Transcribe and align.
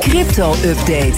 Crypto-update. 0.00 1.16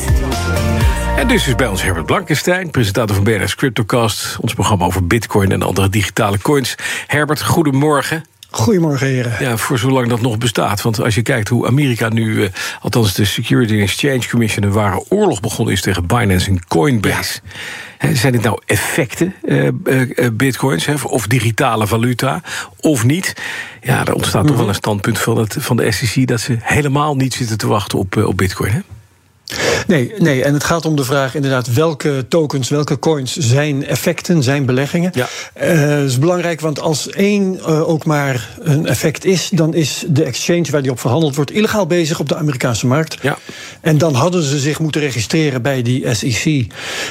En 1.17 1.29
dus 1.29 1.47
is 1.47 1.55
bij 1.55 1.67
ons 1.67 1.83
Herbert 1.83 2.07
Blankenstein, 2.07 2.71
presentator 2.71 3.15
van 3.15 3.25
BNR's 3.25 3.55
Cryptocast... 3.55 4.39
ons 4.41 4.55
programma 4.55 4.85
over 4.85 5.07
bitcoin 5.07 5.53
en 5.53 5.63
andere 5.63 5.89
digitale 5.89 6.39
coins. 6.39 6.75
Herbert, 7.07 7.43
goedemorgen. 7.43 8.25
Goedemorgen, 8.51 9.07
heren. 9.07 9.33
Ja, 9.41 9.57
voor 9.57 9.79
zolang 9.79 10.09
dat 10.09 10.21
nog 10.21 10.39
bestaat. 10.39 10.83
Want 10.83 11.01
als 11.01 11.15
je 11.15 11.23
kijkt 11.23 11.49
hoe 11.49 11.67
Amerika 11.67 12.09
nu, 12.09 12.45
eh, 12.45 12.51
althans 12.81 13.15
de 13.15 13.25
Security 13.25 13.81
Exchange 13.81 14.29
Commission... 14.29 14.65
een 14.65 14.73
ware 14.73 15.05
oorlog 15.09 15.41
begonnen 15.41 15.75
is 15.75 15.81
tegen 15.81 16.07
Binance 16.07 16.51
en 16.51 16.67
Coinbase... 16.67 17.41
Zijn 18.13 18.33
dit 18.33 18.43
nou 18.43 18.61
effecten, 18.67 19.35
eh, 19.43 19.67
eh, 19.67 20.33
bitcoins, 20.33 20.89
of 21.03 21.27
digitale 21.27 21.87
valuta, 21.87 22.43
of 22.81 23.05
niet? 23.05 23.33
Ja, 23.83 24.07
er 24.07 24.15
ontstaat 24.15 24.47
toch 24.47 24.57
wel 24.57 24.69
een 24.69 24.75
standpunt 24.75 25.19
van, 25.19 25.39
het, 25.39 25.57
van 25.59 25.77
de 25.77 25.93
SEC... 25.93 26.27
dat 26.27 26.41
ze 26.41 26.57
helemaal 26.61 27.17
niet 27.17 27.35
zitten 27.35 27.59
te 27.59 27.67
wachten 27.67 27.99
op, 27.99 28.17
op 28.17 28.37
bitcoin, 28.37 28.73
hè? 28.73 28.81
Nee, 29.89 30.13
nee, 30.19 30.45
en 30.45 30.53
het 30.55 30.65
gaat 30.65 30.87
om 30.87 30.97
de 30.97 31.05
vraag 31.05 31.35
inderdaad 31.35 31.73
welke 31.73 32.27
tokens, 32.29 32.69
welke 32.69 32.99
coins 32.99 33.37
zijn 33.37 33.87
effecten, 33.87 34.43
zijn 34.43 34.67
beleggingen. 34.67 35.11
Ja. 35.15 35.29
Eh, 35.53 36.05
is 36.05 36.19
belangrijk, 36.19 36.61
want 36.61 36.81
als 36.81 37.11
één 37.11 37.59
eh, 37.59 37.89
ook 37.89 38.05
maar 38.05 38.49
een 38.61 38.87
effect 38.87 39.25
is, 39.25 39.49
dan 39.53 39.75
is 39.75 40.05
de 40.09 40.25
exchange 40.25 40.71
waar 40.71 40.83
die 40.83 40.91
op 40.91 41.01
verhandeld 41.01 41.35
wordt 41.35 41.51
illegaal 41.51 41.87
bezig 41.87 42.21
op 42.21 42.29
de 42.29 42.37
Amerikaanse 42.37 42.87
markt. 42.87 43.17
Ja. 43.21 43.39
En 43.81 43.99
dan 43.99 44.15
hadden 44.15 44.43
ze 44.43 44.59
zich 44.59 44.79
moeten 44.79 45.01
registreren 45.01 45.63
bij 45.63 45.83
die 45.83 46.15
SEC. 46.15 46.67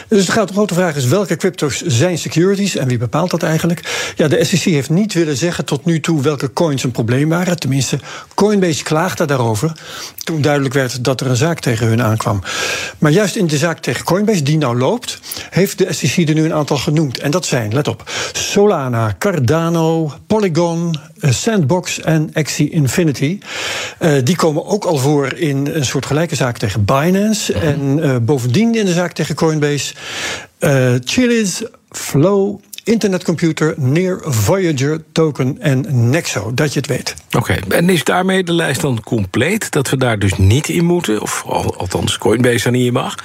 Dus 0.07 0.25
de 0.25 0.31
grote 0.31 0.73
vraag 0.73 0.95
is 0.95 1.05
welke 1.05 1.35
crypto's 1.35 1.81
zijn 1.85 2.17
securities 2.17 2.75
en 2.75 2.87
wie 2.87 2.97
bepaalt 2.97 3.31
dat 3.31 3.43
eigenlijk? 3.43 4.11
Ja, 4.15 4.27
de 4.27 4.43
SEC 4.43 4.63
heeft 4.63 4.89
niet 4.89 5.13
willen 5.13 5.37
zeggen 5.37 5.65
tot 5.65 5.85
nu 5.85 5.99
toe 5.99 6.21
welke 6.21 6.53
coins 6.53 6.83
een 6.83 6.91
probleem 6.91 7.29
waren. 7.29 7.59
Tenminste, 7.59 7.99
Coinbase 8.33 8.83
klaagde 8.83 9.25
daarover 9.25 9.71
toen 10.23 10.41
duidelijk 10.41 10.73
werd 10.73 11.03
dat 11.03 11.21
er 11.21 11.27
een 11.27 11.35
zaak 11.35 11.59
tegen 11.59 11.87
hun 11.87 12.03
aankwam. 12.03 12.41
Maar 12.97 13.11
juist 13.11 13.35
in 13.35 13.47
de 13.47 13.57
zaak 13.57 13.79
tegen 13.79 14.03
Coinbase, 14.05 14.43
die 14.43 14.57
nou 14.57 14.77
loopt, 14.77 15.19
heeft 15.49 15.77
de 15.77 15.93
SEC 15.93 16.27
er 16.27 16.35
nu 16.35 16.45
een 16.45 16.53
aantal 16.53 16.77
genoemd. 16.77 17.19
En 17.19 17.31
dat 17.31 17.45
zijn, 17.45 17.73
let 17.73 17.87
op, 17.87 18.09
Solana, 18.31 19.15
Cardano, 19.19 20.13
Polygon, 20.27 20.95
eh, 21.19 21.31
Sandbox 21.31 22.01
en 22.01 22.29
Axie 22.33 22.69
Infinity. 22.69 23.39
Eh, 23.97 24.11
die 24.23 24.35
komen 24.35 24.65
ook 24.65 24.85
al 24.85 24.97
voor 24.97 25.33
in 25.33 25.67
een 25.73 25.85
soort 25.85 26.05
gelijke 26.05 26.35
zaak 26.35 26.57
tegen 26.57 26.85
Binance. 26.85 27.53
En 27.53 27.99
eh, 28.03 28.15
bovendien 28.21 28.75
in 28.75 28.85
de 28.85 28.93
zaak 28.93 29.11
tegen 29.11 29.35
Coinbase. 29.35 29.93
eh 30.59 30.93
Chiliz, 31.03 31.61
Flow, 31.89 32.59
Internetcomputer, 32.87 33.73
Near, 33.77 34.19
Voyager, 34.23 35.03
Token 35.11 35.57
en 35.59 36.09
Nexo. 36.09 36.53
Dat 36.53 36.73
je 36.73 36.79
het 36.79 36.87
weet. 36.89 37.15
Oké, 37.37 37.55
en 37.69 37.89
is 37.89 38.03
daarmee 38.03 38.43
de 38.43 38.53
lijst 38.53 38.81
dan 38.81 39.03
compleet? 39.03 39.71
Dat 39.71 39.89
we 39.89 39.97
daar 39.97 40.19
dus 40.19 40.37
niet 40.37 40.69
in 40.69 40.85
moeten? 40.85 41.21
Of 41.21 41.43
al- 41.45 41.75
althans 41.77 42.17
Coinbase 42.17 42.65
er 42.65 42.71
niet 42.71 42.85
in 42.85 42.93
mag? 42.93 43.15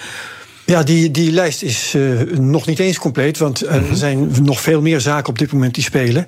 Ja, 0.73 0.83
die, 0.83 1.11
die 1.11 1.33
lijst 1.33 1.63
is 1.63 1.95
eh, 1.95 2.03
nog 2.39 2.67
niet 2.67 2.79
eens 2.79 2.99
compleet. 2.99 3.39
Want 3.39 3.67
er 3.67 3.83
zijn 3.93 4.31
nog 4.43 4.61
veel 4.61 4.81
meer 4.81 5.01
zaken 5.01 5.29
op 5.29 5.39
dit 5.39 5.53
moment 5.53 5.75
die 5.75 5.85
spelen 5.85 6.27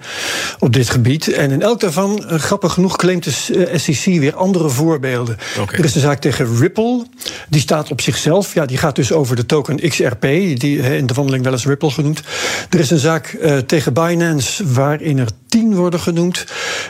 op 0.59 0.73
dit 0.73 0.91
gebied. 0.91 1.33
En 1.33 1.51
in 1.51 1.63
elk 1.63 1.81
daarvan, 1.81 2.27
eh, 2.29 2.39
grappig 2.39 2.73
genoeg, 2.73 2.97
claimt 2.97 3.25
de 3.25 3.31
S- 3.31 3.51
eh, 3.51 3.79
SEC 3.79 4.21
weer 4.21 4.35
andere 4.35 4.69
voorbeelden. 4.69 5.37
Er 5.79 5.85
is 5.85 5.95
een 5.95 6.01
zaak 6.01 6.21
tegen 6.21 6.57
Ripple. 6.59 7.07
Die 7.49 7.61
staat 7.61 7.91
op 7.91 8.01
zichzelf. 8.01 8.55
Ja, 8.55 8.67
die 8.67 8.77
gaat 8.79 8.97
dus 8.97 9.13
over 9.13 9.37
de 9.37 9.47
token 9.47 9.89
XRP. 9.89 10.21
Die 10.23 10.79
in 10.97 11.07
de 11.07 11.15
wandeling 11.15 11.45
wel 11.45 11.53
eens 11.53 11.67
Ripple 11.67 11.91
genoemd. 11.91 12.23
Er 12.71 12.79
is 12.81 12.91
een 12.91 12.99
zaak 12.99 13.37
tegen 13.67 13.93
Binance 13.93 14.73
waarin 14.73 15.19
er 15.19 15.29
tien 15.55 15.75
worden 15.75 16.01
genoemd. 16.01 16.45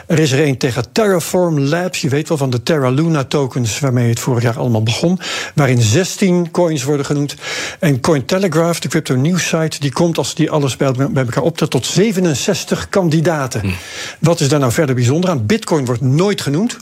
Er 0.07 0.19
is 0.19 0.31
er 0.31 0.47
een 0.47 0.57
tegen 0.57 0.91
Terraform 0.91 1.59
Labs. 1.59 2.01
Je 2.01 2.09
weet 2.09 2.27
wel 2.27 2.37
van 2.37 2.49
de 2.49 2.63
Terra 2.63 2.89
Luna 2.89 3.23
tokens 3.23 3.79
waarmee 3.79 4.09
het 4.09 4.19
vorig 4.19 4.43
jaar 4.43 4.57
allemaal 4.57 4.83
begon. 4.83 5.19
Waarin 5.55 5.81
16 5.81 6.51
coins 6.51 6.83
worden 6.83 7.05
genoemd. 7.05 7.35
En 7.79 7.99
Cointelegraph, 7.99 8.79
de 8.79 8.87
crypto 8.87 9.15
news 9.15 9.47
site, 9.47 9.79
die 9.79 9.91
komt 9.91 10.17
als 10.17 10.35
die 10.35 10.51
alles 10.51 10.77
bij, 10.77 10.91
bij 10.91 11.23
elkaar 11.23 11.43
optelt 11.43 11.71
tot 11.71 11.85
67 11.85 12.89
kandidaten. 12.89 13.73
Wat 14.19 14.39
is 14.39 14.47
daar 14.47 14.59
nou 14.59 14.71
verder 14.71 14.95
bijzonder 14.95 15.29
aan? 15.29 15.45
Bitcoin 15.45 15.85
wordt 15.85 16.01
nooit 16.01 16.41
genoemd. 16.41 16.77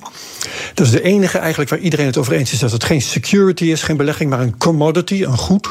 Dat 0.73 0.85
is 0.85 0.91
de 0.91 1.01
enige 1.01 1.37
eigenlijk 1.37 1.69
waar 1.69 1.79
iedereen 1.79 2.05
het 2.05 2.17
over 2.17 2.33
eens 2.33 2.51
is 2.51 2.59
dat 2.59 2.71
het 2.71 2.83
geen 2.83 3.01
security 3.01 3.65
is, 3.65 3.83
geen 3.83 3.97
belegging, 3.97 4.29
maar 4.29 4.39
een 4.39 4.57
commodity, 4.57 5.23
een 5.23 5.37
goed. 5.37 5.69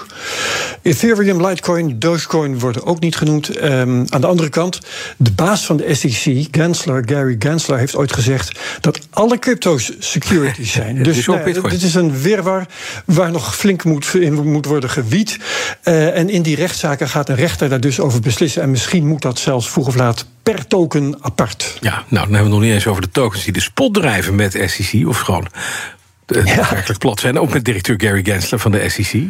Ethereum, 0.82 1.46
Litecoin, 1.46 1.98
Dogecoin 1.98 2.58
worden 2.58 2.86
ook 2.86 3.00
niet 3.00 3.16
genoemd. 3.16 3.56
Ehm, 3.56 4.04
aan 4.08 4.20
de 4.20 4.26
andere 4.26 4.48
kant, 4.48 4.80
de 5.16 5.32
baas 5.32 5.66
van 5.66 5.76
de 5.76 5.84
SEC, 6.10 6.46
Gensler, 6.50 7.02
Gary 7.06 7.36
Gensler, 7.38 7.78
heeft 7.78 7.96
ooit 7.96 8.12
gezegd 8.12 8.58
dat 8.80 9.06
alle 9.10 9.38
crypto's 9.38 9.92
securities 9.98 10.72
zijn. 10.80 11.02
Dus 11.02 11.26
nou 11.26 11.50
ja, 11.52 11.68
dit 11.68 11.82
is 11.82 11.94
een 11.94 12.20
wirwar 12.20 12.66
waar 13.04 13.30
nog 13.30 13.56
flink 13.56 13.84
moet, 13.84 14.14
in 14.14 14.34
moet 14.50 14.66
worden 14.66 14.90
gewied. 14.90 15.38
Eh, 15.82 16.16
en 16.18 16.28
in 16.30 16.42
die 16.42 16.56
rechtszaken 16.56 17.08
gaat 17.08 17.28
een 17.28 17.34
rechter 17.36 17.68
daar 17.68 17.80
dus 17.80 18.00
over 18.00 18.20
beslissen. 18.20 18.62
En 18.62 18.70
misschien 18.70 19.06
moet 19.06 19.22
dat 19.22 19.38
zelfs 19.38 19.70
vroeg 19.70 19.86
of 19.86 19.94
laat 19.94 20.26
per 20.42 20.66
token 20.66 21.16
apart. 21.20 21.76
Ja, 21.80 21.92
nou, 21.92 22.04
dan 22.08 22.18
hebben 22.18 22.36
we 22.36 22.38
het 22.42 22.48
nog 22.50 22.60
niet 22.60 22.72
eens 22.72 22.86
over 22.86 23.02
de 23.02 23.10
tokens 23.10 23.44
die 23.44 23.52
de 23.52 23.60
spot 23.60 23.94
drijven 23.94 24.34
met 24.34 24.62
SEC. 24.66 25.06
Of 25.08 25.18
gewoon 25.20 25.46
uh, 26.26 26.46
Ja. 26.46 26.68
werkelijk 26.70 26.98
plat 26.98 27.20
zijn. 27.20 27.38
Ook 27.38 27.52
met 27.52 27.64
directeur 27.64 27.94
Gary 28.00 28.22
Gensler 28.22 28.60
van 28.60 28.70
de 28.70 28.88
SEC. 28.88 29.22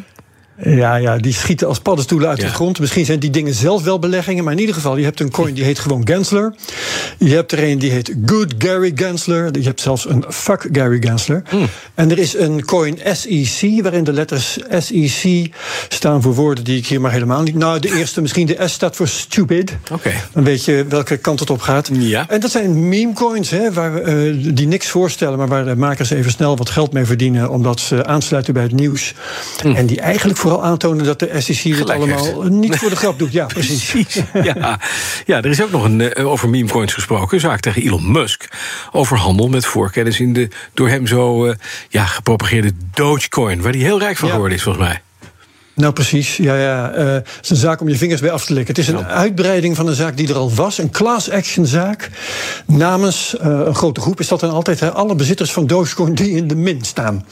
Ja, 0.64 0.94
ja, 0.94 1.16
die 1.16 1.32
schieten 1.32 1.68
als 1.68 1.80
paddenstoelen 1.80 2.28
uit 2.28 2.40
Ja. 2.40 2.46
de 2.46 2.52
grond. 2.52 2.80
Misschien 2.80 3.04
zijn 3.04 3.18
die 3.18 3.30
dingen 3.30 3.54
zelf 3.54 3.82
wel 3.82 3.98
beleggingen, 3.98 4.44
maar 4.44 4.52
in 4.52 4.58
ieder 4.58 4.74
geval, 4.74 4.96
je 4.96 5.04
hebt 5.04 5.20
een 5.20 5.30
coin 5.30 5.54
die 5.54 5.64
heet 5.64 5.78
gewoon 5.78 6.06
Gensler. 6.06 6.54
Je 7.18 7.34
hebt 7.34 7.52
er 7.52 7.62
een 7.62 7.78
die 7.78 7.90
heet 7.90 8.14
Good 8.26 8.54
Gary 8.58 8.92
Gensler. 8.94 9.48
Je 9.58 9.62
hebt 9.64 9.80
zelfs 9.80 10.08
een 10.08 10.24
Fuck 10.28 10.68
Gary 10.72 10.96
Gensler. 11.00 11.42
Hmm. 11.48 11.66
En 11.94 12.10
er 12.10 12.18
is 12.18 12.34
een 12.36 12.64
coin 12.64 12.98
SEC, 13.12 13.82
waarin 13.82 14.04
de 14.04 14.12
letters 14.12 14.58
SEC 14.78 15.50
staan 15.88 16.22
voor 16.22 16.34
woorden 16.34 16.64
die 16.64 16.78
ik 16.78 16.86
hier 16.86 17.00
maar 17.00 17.12
helemaal 17.12 17.42
niet. 17.42 17.54
Nou, 17.54 17.78
de 17.80 17.96
eerste, 17.98 18.20
misschien 18.20 18.46
de 18.46 18.56
S 18.66 18.72
staat 18.72 18.96
voor 18.96 19.08
stupid. 19.08 19.76
Oké. 19.92 20.12
Dan 20.32 20.44
weet 20.44 20.64
je 20.64 20.84
welke 20.88 21.16
kant 21.16 21.40
het 21.40 21.50
op 21.50 21.60
gaat. 21.60 21.90
Ja. 21.92 22.28
En 22.28 22.40
dat 22.40 22.50
zijn 22.50 22.88
meme 22.88 23.12
coins, 23.12 23.50
hè, 23.50 23.72
waar, 23.72 23.96
eh, 23.96 24.14
die 24.54 24.66
niks 24.66 24.88
voorstellen, 24.88 25.38
maar 25.38 25.48
waar 25.48 25.64
de 25.64 25.76
makers 25.76 26.10
even 26.10 26.30
snel 26.30 26.56
wat 26.56 26.70
geld 26.70 26.92
mee 26.92 27.04
verdienen, 27.04 27.50
omdat 27.50 27.80
ze 27.80 28.04
aansluiten 28.04 28.54
bij 28.54 28.62
het 28.62 28.72
nieuws. 28.72 29.14
En 29.74 29.86
die 29.86 30.00
eigenlijk 30.00 30.38
vooral 30.42 30.64
aantonen 30.64 31.04
dat 31.04 31.18
de 31.18 31.30
SEC. 31.38 31.56
Gelijk 31.56 31.98
allemaal 31.98 32.24
heeft. 32.24 32.50
niet 32.50 32.76
voor 32.76 32.90
de 32.90 32.96
grap 32.96 33.18
doet. 33.18 33.32
Ja, 33.32 33.46
precies. 33.46 33.90
Precies. 33.90 34.22
Ja. 34.32 34.80
ja, 35.26 35.36
er 35.36 35.50
is 35.50 35.62
ook 35.62 35.70
nog 35.70 35.84
een, 35.84 36.12
eh, 36.12 36.30
over 36.30 36.48
memecoins 36.48 36.94
gesproken. 36.94 37.34
Een 37.34 37.40
zaak 37.40 37.60
tegen 37.60 37.82
Elon 37.82 38.12
Musk. 38.12 38.48
Over 38.92 39.16
handel 39.16 39.48
met 39.48 39.66
voorkennis 39.66 40.20
in 40.20 40.32
de 40.32 40.48
door 40.74 40.88
hem 40.88 41.06
zo 41.06 41.46
eh, 41.46 41.54
ja, 41.88 42.04
gepropageerde 42.04 42.72
Dogecoin. 42.94 43.62
Waar 43.62 43.72
hij 43.72 43.80
heel 43.80 43.98
rijk 43.98 44.16
van 44.16 44.28
Ja. 44.28 44.34
geworden 44.34 44.56
is, 44.56 44.62
volgens 44.62 44.84
mij. 44.84 45.02
Nou, 45.74 45.92
precies. 45.92 46.36
Ja, 46.36 46.56
ja. 46.56 46.90
eh, 46.90 47.06
het 47.12 47.38
is 47.42 47.50
een 47.50 47.56
zaak 47.56 47.80
om 47.80 47.88
je 47.88 47.96
vingers 47.96 48.20
bij 48.20 48.30
af 48.30 48.44
te 48.44 48.52
likken. 48.52 48.74
Het 48.74 48.84
is 48.84 48.90
een 48.90 49.06
uitbreiding 49.06 49.76
van 49.76 49.86
een 49.86 49.94
zaak 49.94 50.16
die 50.16 50.28
er 50.28 50.36
al 50.36 50.54
was. 50.54 50.78
Een 50.78 50.90
class 50.90 51.30
action 51.30 51.66
zaak. 51.66 52.10
Namens 52.66 53.34
een 53.38 53.74
grote 53.74 54.00
groep 54.00 54.20
is 54.20 54.28
dat 54.28 54.40
dan 54.40 54.50
altijd 54.50 54.80
hè, 54.80 54.92
alle 54.92 55.14
bezitters 55.14 55.52
van 55.52 55.66
Dogecoin 55.66 56.14
die 56.14 56.30
in 56.30 56.46
de 56.46 56.54
min 56.54 56.84
staan. 56.84 57.26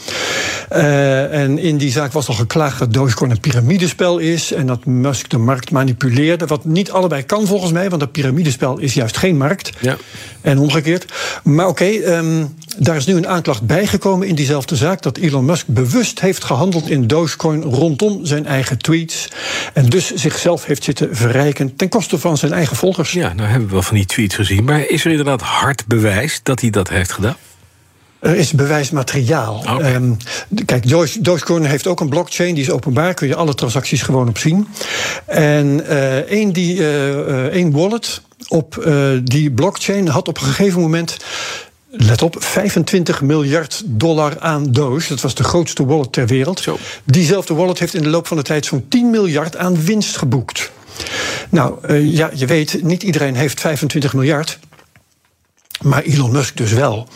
Eh, 0.70 1.42
en 1.42 1.58
in 1.58 1.76
die 1.76 1.90
zaak 1.90 2.12
was 2.12 2.28
al 2.28 2.34
geklaagd 2.34 2.78
dat 2.78 2.92
Dogecoin 2.92 3.30
een 3.30 3.40
piramidespel 3.40 4.18
is. 4.18 4.52
En 4.52 4.66
dat 4.66 4.84
Musk 4.84 5.30
de 5.30 5.38
markt 5.38 5.70
manipuleerde. 5.70 6.46
Wat 6.46 6.64
niet 6.64 6.90
allebei 6.90 7.22
kan 7.22 7.46
volgens 7.46 7.72
mij, 7.72 7.88
want 7.88 8.00
dat 8.00 8.12
piramidespel 8.12 8.78
is 8.78 8.94
juist 8.94 9.16
geen 9.16 9.36
markt. 9.36 9.70
Ja. 9.80 9.96
En 10.40 10.58
omgekeerd. 10.58 11.04
Maar 11.44 11.66
oké, 11.66 11.84
ehm, 11.84 12.44
daar 12.78 12.96
is 12.96 13.06
nu 13.06 13.14
een 13.14 13.28
aanklacht 13.28 13.66
bijgekomen 13.66 14.28
in 14.28 14.34
diezelfde 14.34 14.76
zaak. 14.76 15.02
Dat 15.02 15.18
Elon 15.18 15.44
Musk 15.44 15.66
bewust 15.66 16.20
heeft 16.20 16.44
gehandeld 16.44 16.90
in 16.90 17.06
Dogecoin 17.06 17.62
rondom 17.62 18.26
zijn 18.26 18.46
eigen 18.46 18.78
tweets. 18.78 19.28
En 19.72 19.86
dus 19.86 20.14
zichzelf 20.14 20.64
heeft 20.64 20.84
zitten 20.84 21.16
verrijken 21.16 21.76
ten 21.76 21.88
koste 21.88 22.18
van 22.18 22.36
zijn 22.36 22.52
eigen 22.52 22.76
volgers. 22.76 23.12
Ja, 23.12 23.32
nou 23.32 23.48
hebben 23.48 23.68
we 23.68 23.72
wel 23.74 23.82
van 23.82 23.96
die 23.96 24.06
tweets 24.06 24.34
gezien. 24.34 24.64
Maar 24.64 24.86
is 24.88 25.04
er 25.04 25.10
inderdaad 25.10 25.42
hard 25.42 25.86
bewijs 25.86 26.40
dat 26.42 26.60
hij 26.60 26.70
dat 26.70 26.88
heeft 26.88 27.12
gedaan? 27.12 27.36
Er 28.20 28.36
is 28.36 28.52
bewijsmateriaal. 28.52 29.56
Oké. 29.58 29.82
Ehm, 29.82 30.12
kijk, 30.64 30.88
Doge- 30.88 31.20
Dogecoin 31.20 31.64
heeft 31.64 31.86
ook 31.86 32.00
een 32.00 32.08
blockchain, 32.08 32.54
die 32.54 32.62
is 32.62 32.70
openbaar, 32.70 33.14
kun 33.14 33.28
je 33.28 33.34
alle 33.34 33.54
transacties 33.54 34.02
gewoon 34.02 34.28
op 34.28 34.38
zien. 34.38 34.68
En 35.26 35.86
eh, 35.86 36.16
één, 36.16 36.52
die, 36.52 36.78
eh, 36.78 37.44
één 37.46 37.70
wallet 37.70 38.20
op 38.48 38.90
die 39.24 39.50
blockchain 39.50 40.08
had 40.08 40.28
op 40.28 40.36
een 40.36 40.46
gegeven 40.46 40.80
moment. 40.80 41.16
Let 41.92 42.22
op, 42.22 42.36
25 42.38 43.22
miljard 43.22 43.82
dollar 43.86 44.40
aan 44.40 44.72
Doge. 44.72 45.08
Dat 45.08 45.20
was 45.20 45.34
de 45.34 45.44
grootste 45.44 45.86
wallet 45.86 46.12
ter 46.12 46.26
wereld. 46.26 46.60
Zo. 46.60 46.78
Diezelfde 47.04 47.54
wallet 47.54 47.78
heeft 47.78 47.94
in 47.94 48.02
de 48.02 48.08
loop 48.08 48.26
van 48.26 48.36
de 48.36 48.42
tijd 48.42 48.64
zo'n 48.66 48.84
10 48.88 49.10
miljard 49.10 49.56
aan 49.56 49.84
winst 49.84 50.16
geboekt. 50.16 50.70
Nou, 51.48 51.74
uh, 51.90 52.12
ja, 52.12 52.30
je 52.34 52.46
weet, 52.46 52.82
niet 52.82 53.02
iedereen 53.02 53.34
heeft 53.34 53.60
25 53.60 54.14
miljard. 54.14 54.58
Maar 55.82 56.02
Elon 56.02 56.32
Musk 56.32 56.56
dus 56.56 56.72
wel. 56.72 57.08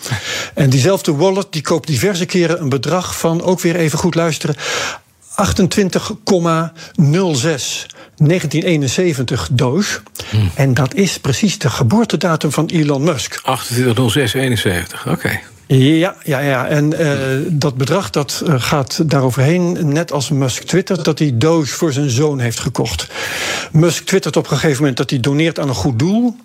En 0.54 0.70
diezelfde 0.70 1.14
wallet 1.14 1.46
die 1.50 1.62
koopt 1.62 1.86
diverse 1.86 2.26
keren 2.26 2.60
een 2.60 2.68
bedrag 2.68 3.18
van, 3.18 3.42
ook 3.42 3.60
weer 3.60 3.76
even 3.76 3.98
goed 3.98 4.14
luisteren, 4.14 4.56
28,06 4.56 4.60
1971 8.16 9.48
doos. 9.52 10.00
Hmm. 10.30 10.50
En 10.54 10.74
dat 10.74 10.94
is 10.94 11.18
precies 11.18 11.58
de 11.58 11.70
geboortedatum 11.70 12.52
van 12.52 12.66
Elon 12.66 13.02
Musk. 13.02 13.40
28,0671, 13.40 15.08
oké. 15.08 15.40
Ja, 15.66 16.16
ja, 16.24 16.38
ja. 16.38 16.66
En 16.66 16.92
uh, 17.00 17.10
dat 17.48 17.76
bedrag 17.76 18.10
dat 18.10 18.42
uh, 18.46 18.54
gaat 18.58 19.10
daaroverheen, 19.10 19.88
net 19.92 20.12
als 20.12 20.30
Musk 20.30 20.62
twittert, 20.62 21.04
dat 21.04 21.18
hij 21.18 21.32
Doge 21.34 21.74
voor 21.74 21.92
zijn 21.92 22.10
zoon 22.10 22.38
heeft 22.38 22.60
gekocht. 22.60 23.06
Musk 23.72 24.06
twittert 24.06 24.36
op 24.36 24.44
een 24.44 24.56
gegeven 24.56 24.78
moment 24.78 24.96
dat 24.96 25.10
hij 25.10 25.20
doneert 25.20 25.58
aan 25.58 25.68
een 25.68 25.74
goed 25.74 25.98
doel. 25.98 26.36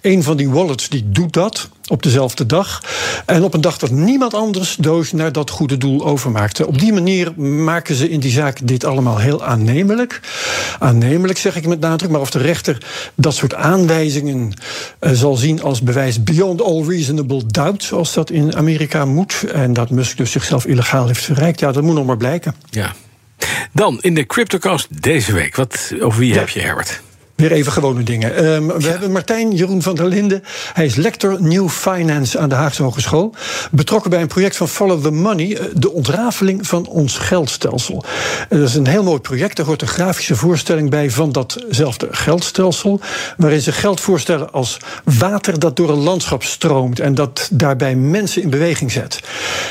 Een 0.00 0.22
van 0.22 0.36
die 0.36 0.50
wallets 0.50 0.88
die 0.88 1.10
doet 1.10 1.32
dat 1.32 1.68
op 1.88 2.02
dezelfde 2.02 2.46
dag. 2.46 2.82
En 3.26 3.42
op 3.42 3.54
een 3.54 3.60
dag 3.60 3.78
dat 3.78 3.90
niemand 3.90 4.34
anders 4.34 4.76
Doge 4.76 5.16
naar 5.16 5.32
dat 5.32 5.50
goede 5.50 5.78
doel 5.78 6.06
overmaakte. 6.06 6.66
Op 6.66 6.78
die 6.78 6.92
manier 6.92 7.40
maken 7.40 7.94
ze 7.94 8.10
in 8.10 8.20
die 8.20 8.30
zaak 8.30 8.58
dit 8.62 8.84
allemaal 8.84 9.18
heel 9.18 9.44
aannemelijk. 9.44 10.20
Aannemelijk 10.78 11.38
zeg 11.38 11.56
ik 11.56 11.66
met 11.66 11.80
nadruk, 11.80 12.10
maar 12.10 12.20
of 12.20 12.30
de 12.30 12.38
rechter 12.38 12.78
dat 13.14 13.34
soort 13.34 13.54
aanwijzingen 13.54 14.52
uh, 15.00 15.10
zal 15.12 15.36
zien 15.36 15.62
als 15.62 15.82
bewijs 15.82 16.22
beyond 16.22 16.62
all 16.62 16.84
reasonable 16.86 17.46
doubt, 17.46 17.82
zoals 17.82 18.12
dat 18.12 18.30
in 18.30 18.56
Amerika 18.56 18.65
moet. 19.08 19.44
En 19.52 19.72
dat 19.72 19.90
Musk 19.90 20.16
dus 20.16 20.30
zichzelf 20.30 20.64
illegaal 20.64 21.06
heeft 21.06 21.24
verrijkt, 21.24 21.60
ja, 21.60 21.72
dat 21.72 21.82
moet 21.82 21.94
nog 21.94 22.06
maar 22.06 22.16
blijken. 22.16 22.54
Ja. 22.70 22.94
Dan 23.72 23.98
in 24.00 24.14
de 24.14 24.26
CryptoCast 24.26 25.02
deze 25.02 25.32
week. 25.32 25.56
Wat, 25.56 25.92
over 26.00 26.18
wie 26.18 26.34
heb 26.34 26.48
je, 26.48 26.60
Herbert? 26.60 27.02
Weer 27.36 27.52
even 27.52 27.72
gewone 27.72 28.02
dingen. 28.02 28.44
Um, 28.44 28.66
we 28.66 28.88
hebben 28.88 29.12
Martijn 29.12 29.52
Jeroen 29.52 29.82
van 29.82 29.94
der 29.94 30.06
Linden. 30.06 30.42
Hij 30.72 30.84
is 30.84 30.94
lector 30.94 31.42
New 31.42 31.68
Finance 31.68 32.38
aan 32.38 32.48
de 32.48 32.54
Haagse 32.54 32.82
Hogeschool. 32.82 33.34
Betrokken 33.70 34.10
bij 34.10 34.20
een 34.20 34.26
project 34.26 34.56
van 34.56 34.68
Follow 34.68 35.02
the 35.02 35.10
Money. 35.10 35.56
Eh, 35.56 35.64
de 35.74 35.92
ontrafeling 35.92 36.66
van 36.66 36.86
ons 36.86 37.18
geldstelsel. 37.18 38.04
Dat 38.48 38.68
is 38.68 38.74
een 38.74 38.86
heel 38.86 39.02
mooi 39.02 39.20
project. 39.20 39.58
Er 39.58 39.64
hoort 39.64 39.82
een 39.82 39.88
grafische 39.88 40.36
voorstelling 40.36 40.90
bij 40.90 41.10
van 41.10 41.32
datzelfde 41.32 42.08
geldstelsel. 42.10 43.00
Waarin 43.36 43.60
ze 43.60 43.72
geld 43.72 44.00
voorstellen 44.00 44.52
als 44.52 44.78
water 45.04 45.58
dat 45.58 45.76
door 45.76 45.90
een 45.90 46.02
landschap 46.02 46.42
stroomt. 46.42 47.00
En 47.00 47.14
dat 47.14 47.48
daarbij 47.52 47.96
mensen 47.96 48.42
in 48.42 48.50
beweging 48.50 48.92
zet. 48.92 49.20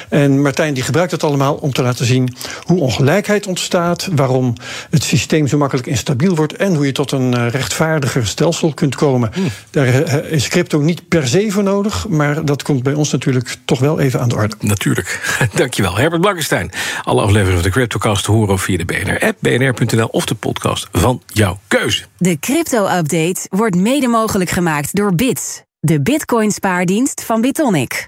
En 0.10 0.42
Martijn 0.42 0.74
die 0.74 0.84
gebruikt 0.84 1.12
het 1.12 1.24
allemaal 1.24 1.56
om 1.56 1.74
te 1.74 1.82
laten 1.82 2.06
zien 2.06 2.36
hoe 2.64 2.80
ongelijkheid 2.80 3.48
ontstaat. 3.48 4.08
Waarom 4.16 4.54
het 4.90 5.04
systeem 5.04 5.48
zo 5.48 5.58
makkelijk 5.58 5.88
instabiel 5.88 6.36
wordt. 6.36 6.56
En 6.56 6.76
hoe 6.76 6.86
je 6.86 6.92
tot 6.92 7.12
een 7.12 7.34
eh, 7.34 7.55
rechtvaardiger 7.56 8.28
stelsel 8.28 8.74
kunt 8.74 8.96
komen. 8.96 9.32
Hmm. 9.34 9.48
Daar 9.70 9.88
eh, 9.88 10.32
is 10.32 10.48
crypto 10.48 10.80
niet 10.80 11.08
per 11.08 11.28
se 11.28 11.52
voor 11.52 11.64
nodig, 11.64 12.08
maar 12.08 12.46
dat 12.46 12.64
komt 12.64 12.84
bij 12.84 12.94
ons 12.94 13.12
natuurlijk 13.12 13.58
toch 13.66 13.80
wel 13.80 14.00
even 14.00 14.22
aan 14.22 14.30
de 14.30 14.36
orde. 14.36 14.56
Natuurlijk. 14.60 15.38
Dankjewel. 15.54 15.98
Herbert 15.98 16.22
Blankenstein. 16.22 16.72
Alle 17.04 17.22
afleveringen 17.22 17.62
van 17.62 17.64
de 17.64 17.70
CryptoCast 17.70 18.24
te 18.24 18.32
horen 18.32 18.60
via 18.60 18.78
de 18.78 18.86
BNR-app, 18.86 19.38
bnr.nl 19.40 20.08
of 20.08 20.26
de 20.26 20.36
podcast 20.36 20.88
van 20.92 21.22
jouw 21.28 21.60
keuze. 21.68 22.06
De 22.18 22.40
crypto-update 22.40 23.46
wordt 23.50 23.76
mede 23.76 24.08
mogelijk 24.08 24.50
gemaakt 24.50 24.96
door 24.96 25.16
Bits, 25.16 25.62
de 25.80 26.02
bitcoin-spaardienst 26.02 27.24
van 27.24 27.42
Bitonic. 27.42 28.08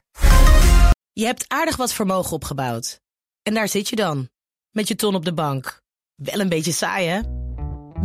Je 1.14 1.26
hebt 1.26 1.46
aardig 1.48 1.76
wat 1.76 1.94
vermogen 1.94 2.32
opgebouwd. 2.32 3.00
En 3.44 3.54
daar 3.54 3.68
zit 3.68 3.90
je 3.90 3.96
dan, 3.96 4.30
met 4.72 4.88
je 4.88 4.96
ton 4.96 5.16
op 5.16 5.26
de 5.26 5.34
bank. 5.34 5.82
Wel 6.16 6.40
een 6.40 6.50
beetje 6.50 6.72
saai, 6.72 7.08
hè? 7.08 7.20